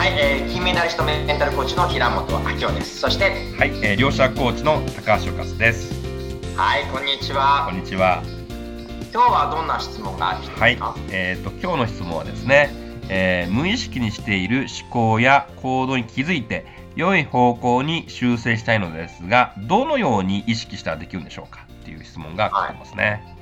[0.00, 3.00] はい、えー、金メダリストメンタルコーチの平本明夫です。
[3.00, 3.24] そして、
[3.58, 5.92] はい、えー、両者コーチの高橋和です。
[6.56, 7.66] はい、こんにちは。
[7.68, 8.22] こんにちは。
[9.12, 10.78] 今日はどんな質問がはい、
[11.10, 12.70] えっ、ー、と今日の質問はですね、
[13.10, 16.64] えー、無意識にしている思考や行動に気づいて
[16.96, 21.66] 良い方向に修正したいのですが、どのように意識したらできるんでしょうか？
[21.82, 23.22] っていう質問が来てますね。
[23.26, 23.40] はい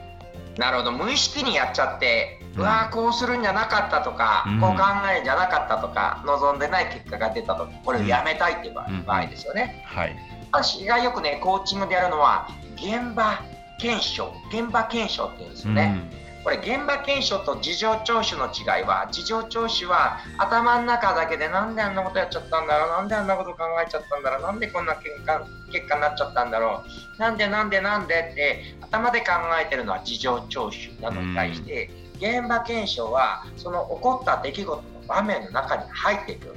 [0.59, 4.84] なるほど無意識にやっちゃって、うん、わこうするんじゃなかったとか、うん、こう考
[5.18, 10.16] えじゃなかったとか望んでない結果が出たとこれをやめたいっていう場合ですよね、はい、
[10.53, 13.43] 私がよくねコーチングでやるのは現場
[13.79, 16.11] 検証現場検証っていうんですよね、
[16.49, 26.85] これ現場検証と事情聴取の違いは事情聴取は頭の中だけでなんであんなことやっちゃったんだろうなんであんなこと考えちゃったんだろうなんでこんな結果結果になっちゃったんだろ
[27.18, 29.27] うなんでなんでなんでって頭で考
[29.61, 36.55] えてるのは事情聴取なのに対して、現場検証はその起こった出来事の場面の中に入っていく。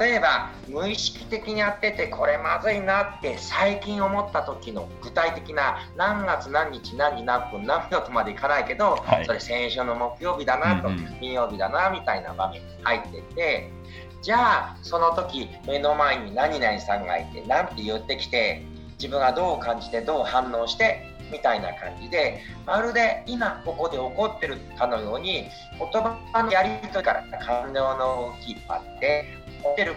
[0.00, 10.88] 例えば無意識的にやっててこれまずいなって最近思った時の具体的な何月何日何時何分何秒とまでいかないけど、はい、それ先週の木曜日だなと、
[11.20, 13.70] 金曜日だなみたいな場面に入ってて
[14.22, 18.62] じゃあその時目の前に何々さんがいて何て言ってきて
[18.98, 25.44] 自分がどう感じてどう反応してみたいな感じでまるで今ここで起こってるかのように
[25.78, 29.24] 言葉のやり取りから感情の動きあって
[29.74, 29.96] てる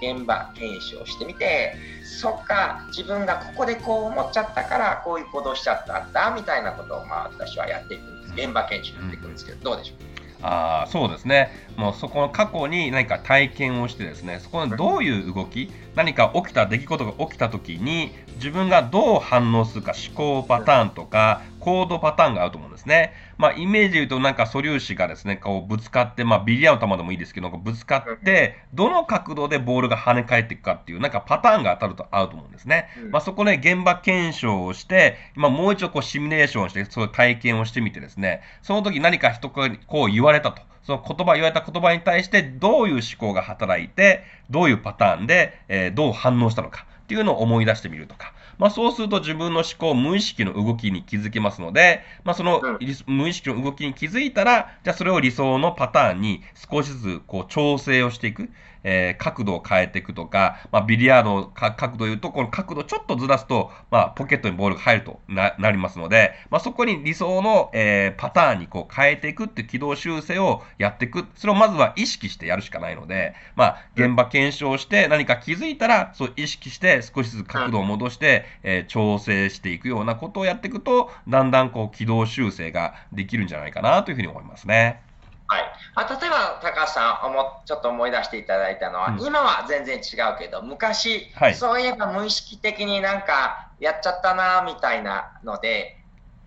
[0.00, 8.46] 現場検証してみてそっか自分がここでこう思っちゃったからこういう行動しちゃったんだみたいなことをまあ私はやっていくんです。
[8.46, 10.09] 現場検証やっていくんですけど、どうでしょう？
[10.42, 23.12] あそうですね、もうそこの過去に何か体験をしてですね、そこのどういう動き、何か起きた出来事が起きたときに、自分がどう反応するか、思考パターンとか、行動パターンがあると思うんですね。
[23.38, 32.88] まあ、イメージで言うと、なんか素粒子がですね、こうぶつかって、まあ、ビリヤード球でもいいですけど、ぶつかって、どの角度でボールが跳ね返っていくかっていう、なんかパターンが当たると合うと思うんですね。
[33.10, 40.62] まあ、そこね、現場検証をして、今もう一度こうシミュレーションして、そういう体験をしてみてですね、その時何か人がこう言われたと。
[40.82, 48.32] その言葉、言われた言葉に対してどういう思考が働いて、どういうパターンで、えー、どう反応したのかっていうのを思い出してみるとか。
[48.60, 52.60] まあ、そうすると自分の思考、無意識の動きに気づけますので、まあ、その
[53.06, 58.50] 無意識の動きに気づいたら、じゃあそれを理想のパターンに少しずつこう調整をしていく。
[58.84, 71.26] えー、角度を変えていくとか、まあ、ビリヤードの角度を言うと、この角度ちょっとずらすと、まあ、ポケットにボールが入るとなりますので、まあ、そこに理想の、えー、パターンにこう変えていくっていう軌道修正をやっていく。
[71.34, 85.02] それをまずは意識してやるしかないので、まあ、現場検証して何か気づいたら、そう意識して少しずつ角度を戻して、えー、調整していくようなことをやっていくと、だんだんこう軌道修正ができるんじゃないかなというふうに思いますね。
[85.50, 85.62] はい、
[85.96, 95.99] あ例えば高橋さんちょっと思い出していただいたのは、うん、今は全然違うけど昔、はい、そういえば無意識的になんかやっちゃったなみたいなので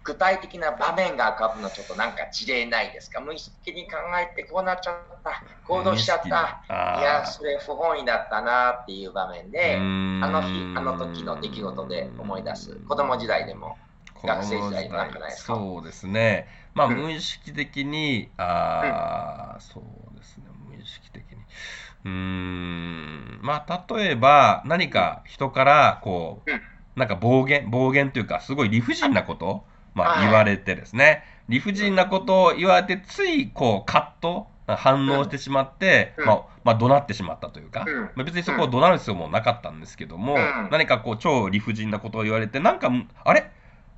[0.03, 3.21] 具体的な場面が浮かぶのちょっとなんか事例ないですか？
[3.21, 5.41] 無意識に考えてこうなっちゃった。
[5.65, 6.99] 行動しちゃった。
[6.99, 12.75] いやそれ不本意だったなっていう場面であの日あの時の出来事で思い出す。
[12.75, 13.77] 子供時代でも
[14.23, 15.55] 学生時代の中ないですか。
[15.55, 16.47] そうですね。
[16.73, 21.37] まあ、無意識的に、ああ、そうですね、無意識的に。
[22.05, 29.65] うん、まあ、例えば、何か人から、こう、なんか暴言、暴言というか、すごい理不尽なこと、
[29.95, 40.37] まあ、言われてですね、理不尽なことを言われて、つい、こう、カット、反応してしまって、まあ、まあ、怒鳴ってしまったというか、まあ、別にそこを怒鳴る必要もなかったんですけども、
[40.71, 42.89] 何かこう、超理不尽なことを言われて、なんか、
[43.23, 43.51] あれ？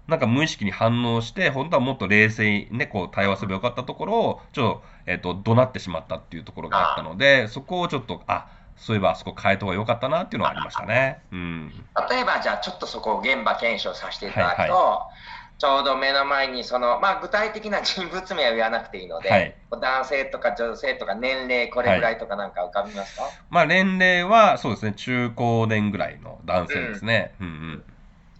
[0.07, 8.47] なんか無意識に反応して、本当はもっと冷静にね、こう対話すればよかったところを、ちょっと、えっ、ー、と、怒鳴ってしまったっていうところがあったので、そこをちょっと、あ、
[8.77, 11.21] そういえばあそこ変えた方が良かったなっていうのはありましたね。
[11.31, 11.73] うん、
[12.09, 27.33] 例えば、じゃあちょっとそこを現場検証させていただくと、はいはい、ちょうど目の前にその、まあ、具体的な人物名は言わなくていいので、はい、男性とか女性とか年齢これぐらいとかなんか浮かびますか、はい、まあ、年齢はそうですね中高年ぐらいの男性ですね。
[27.39, 27.83] うん、うんうん。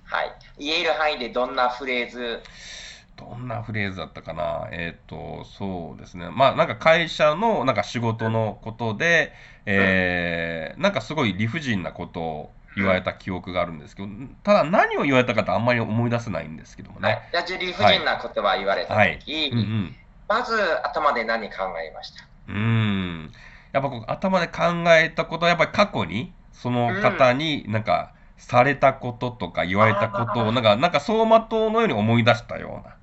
[0.03, 0.31] はい。
[0.59, 2.41] 言える範囲でどんなフレーズ？
[3.17, 4.67] どんなフレーズだったかな？
[4.71, 6.29] えっ、ー、と、そうですね。
[6.29, 9.31] まあ、なんか会社の、なんか仕事のことで、
[9.65, 14.09] えー、なんかすごい理不尽なことを言われた記憶があるんですけど、
[14.43, 17.19] ただ何を言われたかってあんまり思い出せないんですけどもね。
[17.31, 19.95] じゃあ、理不尽な言葉言われたとき、はいうんうん、
[20.27, 20.55] まず
[20.85, 22.25] 頭で何考えました？
[22.49, 23.31] うん。
[23.71, 32.95] やっぱこう頭で考えたことは、やっぱり過去に、その方になんか、されたこととか言われたことをなんかなんか走馬灯のように思い出したような。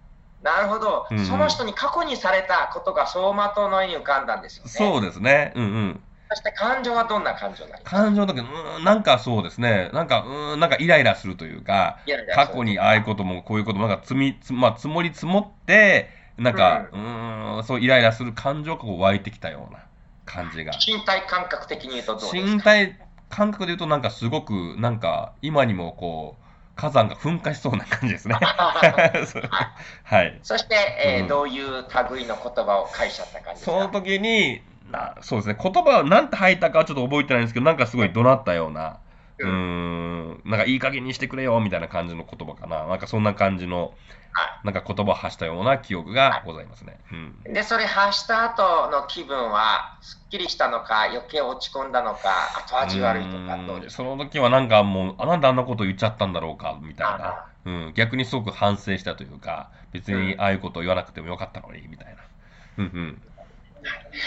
[0.42, 4.70] なるほど、うんうん、その人に過去にされたことが走馬灯のように浮かんだんですよね。
[4.70, 5.52] そうですね。
[5.54, 6.00] うんうん。
[6.34, 8.46] そして感情はどんな感情なの感情だけど、
[8.78, 11.98] うん、なんかそうですね、なんか、うん、なんかイライラするというか、
[12.34, 16.08] 過去にああいうこともこういうことも、なんか積み、つまあ、積もり積もって、
[16.38, 19.80] なんか、うん、うんそうイライラする感情がこう湧いてきたような
[20.24, 20.72] 感じが。
[20.84, 22.52] 身体感覚的に言うとどうですか？
[22.54, 26.42] 身体感覚で言うと、なんかすごく、なんか今にもこう、
[26.74, 28.34] 火山が噴火しそうな感じですね。
[28.40, 30.38] はい。
[30.42, 30.74] そして、
[31.04, 33.72] えー、うん、どういう類の言葉を返しちゃった感じですか？
[33.72, 38.98] その時に、なそうですね、言葉を何て吐いたかはちょっと覚えてないんですけど、なんかすごい怒鳴ったような、
[39.38, 42.86] うん、ん、なんかいい加減にしてくれよみたいな感じの言葉かな。
[42.86, 43.94] なんかそんな感じの、
[44.64, 46.98] なんか言葉を発したような記憶がございますね。
[47.46, 52.30] うん、で、それ発した後の気分は、すっきりしたのか、余計落ち込んだのか、
[52.66, 54.02] 後味悪いとかどうですか？
[54.04, 57.46] その時はなんかもう、あなんであんなこと言っちゃったんだろうか、みたいな。
[57.64, 62.22] うん、逆にすごく反省したというか、別にああいうことを言わなくてもよかったのに、みたいな。
[62.78, 63.22] うんうん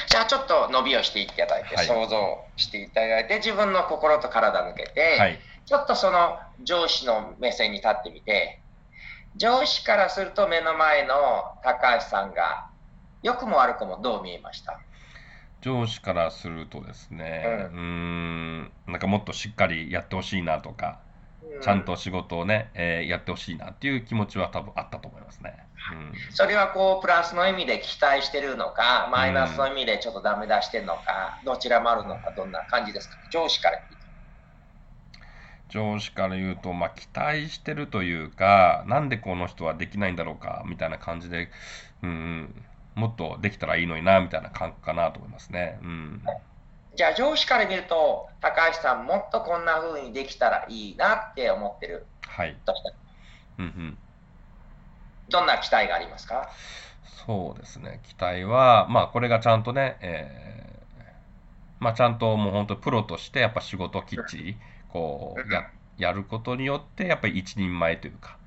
[0.08, 8.60] じゃあちょっと伸びをしていただいて、はい、想像していただいて自分の心と体抜けて、はい、ちょっとその上司の目線に立ってみて
[9.38, 11.16] 上司からすると目の前の
[11.64, 12.70] 高橋さんが
[13.24, 14.80] 良くも悪くもどう見えました？
[15.62, 21.05] 上司からするとですね、うん、うんなんかもっとしっかりやってほしいなとか、うん、
[21.62, 25.58] ちゃんと仕事をね、えー、やってほしいなっていう気持ちは多分あったと思いますね。
[25.92, 33.80] うん、それはこうプラスの意味で期待してるのか、マイナスの意味でちょっとダメ出してるのか、どちらもあるのか、どんな感じですか、上司から
[35.70, 41.50] 上司から言うと、まあ、期待してるというか、なんでこの人はできないんだろうかみたいな感じで、
[42.02, 42.64] うん、
[42.96, 45.78] もっとできたらいいのになみたいな感覚かなと思いますね。
[45.82, 46.22] うん、
[46.96, 52.06] じゃあ、上司から見ると、高橋さん、もっとこんな風にできたらいいなって思ってる。
[52.28, 52.56] はい。
[52.66, 52.92] とした？
[53.60, 53.98] うんうん、
[55.30, 56.50] どんな期待がありますか？
[57.26, 60.76] そうですね、期待は、まあ、これがちゃんとね、えー
[61.80, 64.58] まあ、ちゃんともう本当、プロとして、やっぱ仕事をきっちり、
[64.90, 68.38] こうややることによってやっぱり一人前というか、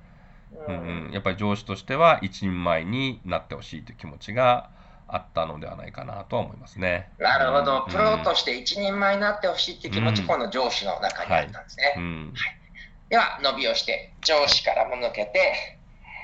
[0.67, 4.71] うん、うん、やっぱり上司としては一人前になってほしいという気持ちが
[5.09, 7.11] あったのではないかなと思いますね。
[7.19, 11.95] なるほど、うん、プロとして一人前になってほしいという気持ち、うん、この上司の中にあったんですね。
[11.97, 12.35] はい、はい、
[13.09, 15.79] では、伸びをして上司からも抜けて、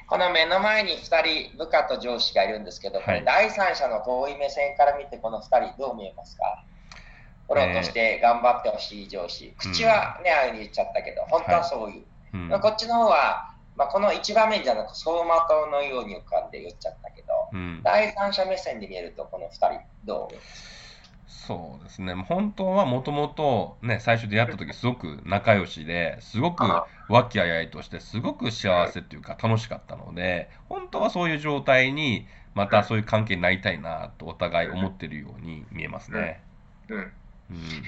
[0.06, 6.64] この目の前に2人部下と上司がいるんですけど、はい、第三者の遠い目線から見てこの2人どう見えますか？
[7.48, 9.48] プロとして頑張ってほしい上司、え。
[9.50, 12.50] ー、口はね、ああいうに言っちゃったけど、本当はそういう。
[12.50, 20.36] はい、こっちの方は、まあ、この一場面じゃなく走馬灯のように浮かんで言っちゃったけど、うん、第三者目線で見えると、この2人、どう
[21.26, 26.64] そうですね、本当はもともと、ね、最初出会った時すごく仲良しですごく
[27.08, 36.40] 和気あいあいとしてすごく幸せっていうか楽しかったので本当はそういう状態にまたそういう関係になりたいなとお互い思ってるように見えますね。
[36.88, 37.12] うん、うん。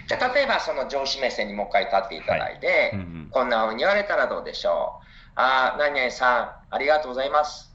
[0.07, 2.91] じゃあ例えばその上司目線にもう一回立っていただいて、はい。
[2.91, 5.07] うんうん、こんなふうに言われたらどうでしょう？
[5.37, 7.75] あ、何々さん、ありがとうございます。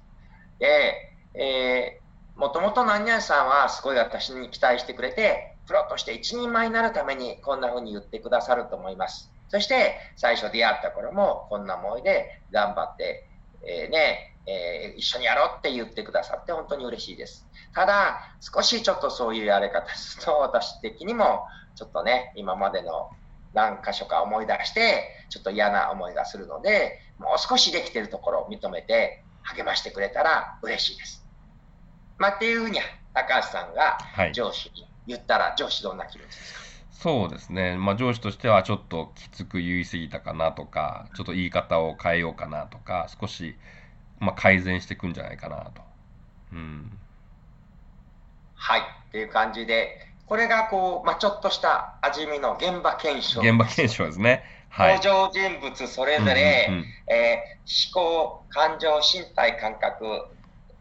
[0.60, 9.31] で、えー、もともと何々さんはすごい私に期待してくれて、プロとして一人前になるためにこんなふうに言ってくださると思います。
[9.50, 13.28] そして最初出会った頃もこんな思いで頑張って、
[13.63, 17.46] えー、ね、えー、一緒にやろうって言ってくださって本当に嬉しいです。
[17.75, 23.12] ただ、少しちょっとそういうやり方すると私的にもちょっとね、今までの
[23.53, 31.25] 何箇所か思い出して、ちょっと嫌な思いがするので、もう少しできてるところを認めて励ましてくれたら嬉しいです。
[32.17, 32.79] まあ、っていうふうに
[33.13, 33.97] 高橋さんが
[34.33, 36.59] 上司に言ったら、はい、上司どんな気持ちですか？
[36.91, 43.55] そうですね、まあ、上司としてはちょっときつく言い過ぎたかなとか、ちょっと言い方を変えようかなとか、少し、
[44.19, 45.81] まあ、改善していくんじゃないかなと。
[46.53, 46.91] うん、
[48.53, 53.41] はい、っていう感じで、これがこう、まあ、ちょっとした味見の現場検証。
[53.41, 54.43] 現場検証ですね。
[54.72, 60.28] はい、登場人物それぞれ、うんうんうん、えー、思考、感情、身体感覚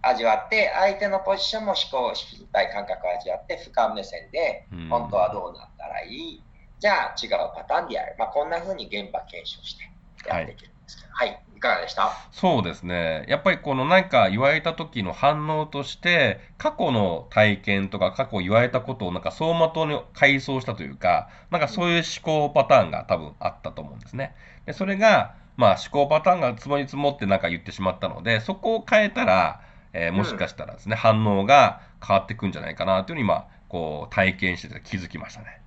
[0.03, 6.43] 味わって、相手のポジションも思考、身体感覚味わって、俯瞰目線で、本当はどうなったらいい、
[6.79, 8.15] じゃあ違うパターンでやる。
[8.19, 9.85] まあ、こんな風に現場検証して
[10.29, 12.11] やっていけるんですけど、はい、はいいかがでした？
[12.33, 13.27] そうですね。
[13.29, 24.35] やっぱりこの何か言われた時の反応として、過去の体験とか過去言われたことをなんか走馬灯に回想したというか、なんかそういう思考パターンが多分あったと思うんですね。
[24.65, 29.61] で、それが、まあ思考パターンが積もり積もってなんか言ってしまったので、そこを変えたら、
[29.93, 35.61] えー、もしかしたらですね、うん、反応が変わっていくんじゃないかなというふうに今、こう体験してて気づきましたね。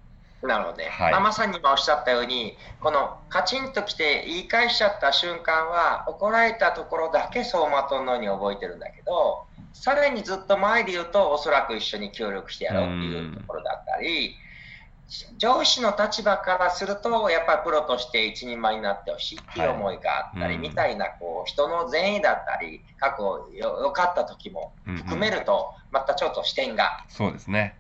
[0.48, 14.36] なので、はい、まあ、まさに今おっしゃったようにこのカチンときて言い返しちゃった瞬間は怒られたところだけ走馬灯のように覚えてるんだけどさらにずっと前で言うとおそらく一緒に協力してやろうっていうところだったり、
[15.38, 27.76] 上司の立場からすると、やっぱりプロとして一人前になってほしいっていう思いがあったり、はい、みたいなこう人の善意だったり、過去よかった時も含めると、またちょっと視点がそうですね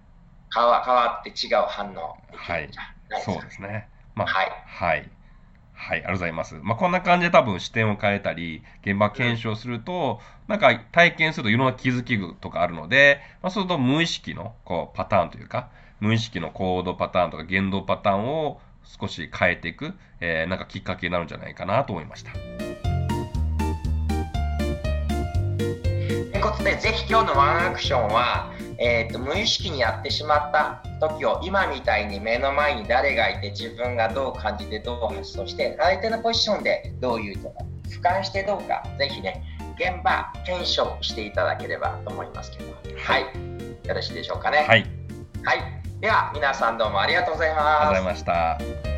[0.56, 2.70] 変わ変わって違う反応はい、
[3.24, 3.88] そうですね。
[4.16, 5.10] まあ、はい、はい
[5.76, 6.56] はい、ありがとうございます。
[6.64, 15.70] まあ、こんな感じで多分視点を変えたり、現場検証すると、なんか体験するといろんな気づきとかあるので、まあ、そうすると無意識のこうパターンというか、
[16.00, 22.32] 無意識の行動パターンとか言動パターンを少し変えていく、えー、なんかきっかけになるんじゃないかなと思いました。
[22.32, 22.40] と
[26.38, 39.44] いうことで、ぜひ今日のワンアクションは、えーと、無意識にやってしまった時を今みたいに目の前に誰がいて自分がどう感じてどう発想して相手のポジションでどういうとか俯瞰してどうかぜひね
[39.76, 43.24] 現場検証していただければと思いますけどはい
[43.88, 44.60] よろしいでしょうかね？
[44.68, 44.86] はい、
[45.44, 45.60] はい、
[46.00, 47.66] では皆さんどうもありがとうございます。
[47.66, 48.93] ありがとうございました